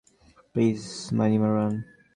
Please, 0.53 0.81
Manimaran. 1.13 1.73